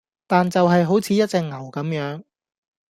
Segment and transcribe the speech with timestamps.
[0.25, 2.23] 但就係好似一隻牛咁樣